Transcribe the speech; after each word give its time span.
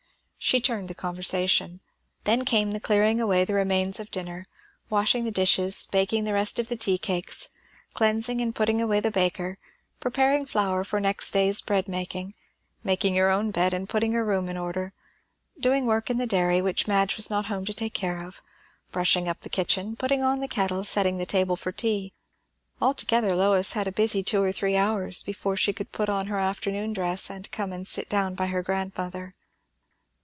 She 0.43 0.59
turned 0.59 0.87
the 0.87 0.95
conversation. 0.95 1.81
Then 2.23 2.45
came 2.45 2.71
the 2.71 2.79
clearing 2.79 3.21
away 3.21 3.45
the 3.45 3.53
remains 3.53 3.99
of 3.99 4.09
dinner; 4.09 4.47
washing 4.89 5.23
the 5.23 5.29
dishes; 5.29 5.85
baking 5.91 6.23
the 6.23 6.33
rest 6.33 6.57
of 6.57 6.67
the 6.67 6.75
tea 6.75 6.97
cakes; 6.97 7.49
cleansing 7.93 8.41
and 8.41 8.53
putting 8.53 8.81
away 8.81 9.01
the 9.01 9.11
baker; 9.11 9.59
preparing 9.99 10.47
flour 10.47 10.83
for 10.83 10.99
next 10.99 11.29
day's 11.29 11.61
bread 11.61 11.87
making; 11.87 12.33
making 12.83 13.15
her 13.17 13.29
own 13.29 13.51
bed 13.51 13.71
and 13.71 13.87
putting 13.87 14.13
her 14.13 14.25
room 14.25 14.49
in 14.49 14.57
order; 14.57 14.93
doing 15.59 15.85
work 15.85 16.09
in 16.09 16.17
the 16.17 16.25
dairy 16.25 16.59
which 16.59 16.87
Madge 16.87 17.17
was 17.17 17.29
not 17.29 17.45
at 17.45 17.49
home 17.49 17.63
to 17.65 17.73
take 17.73 17.93
care 17.93 18.17
of; 18.17 18.41
brushing 18.91 19.29
up 19.29 19.41
the 19.41 19.47
kitchen, 19.49 19.95
putting 19.95 20.23
on 20.23 20.39
the 20.39 20.47
kettle, 20.47 20.83
setting 20.83 21.19
the 21.19 21.25
table 21.27 21.55
for 21.55 21.71
tea. 21.71 22.13
Altogether 22.81 23.35
Lois 23.35 23.73
had 23.73 23.85
a 23.85 23.91
busy 23.91 24.23
two 24.23 24.41
or 24.41 24.51
three 24.51 24.75
hours, 24.75 25.21
before 25.21 25.55
she 25.55 25.71
could 25.71 25.91
put 25.91 26.09
on 26.09 26.25
her 26.25 26.39
afternoon 26.39 26.93
dress 26.93 27.29
and 27.29 27.49
come 27.51 27.71
and 27.71 27.85
sit 27.87 28.09
down 28.09 28.33
by 28.33 28.47
her 28.47 28.63
grandmother. 28.63 29.35